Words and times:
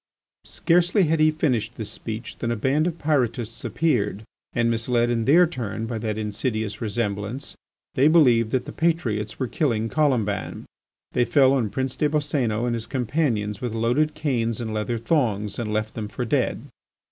Scarcely 0.47 1.03
had 1.03 1.19
he 1.19 1.29
finished 1.29 1.75
this 1.75 1.91
speech 1.91 2.39
than 2.39 2.49
a 2.49 2.55
band 2.55 2.87
of 2.87 2.97
Pyrotists 2.97 3.63
appeared, 3.63 4.23
and 4.51 4.71
misled 4.71 5.11
in 5.11 5.25
their 5.25 5.45
turn 5.45 5.85
by 5.85 5.99
that 5.99 6.17
insidious 6.17 6.81
resemblance, 6.81 7.55
they 7.93 8.07
believed 8.07 8.49
that 8.49 8.65
the 8.65 8.71
patriots 8.71 9.37
were 9.37 9.45
killing 9.45 9.89
Colomban. 9.89 10.65
They 11.11 11.23
fell 11.23 11.53
on 11.53 11.69
Prince 11.69 11.95
des 11.97 12.09
Boscénos 12.09 12.65
and 12.65 12.73
his 12.73 12.87
companions 12.87 13.61
with 13.61 13.75
loaded 13.75 14.15
canes 14.15 14.59
and 14.59 14.73
leather 14.73 14.97
thongs, 14.97 15.59
and 15.59 15.71
left 15.71 15.93
them 15.93 16.07
for 16.07 16.25
dead. 16.25 16.63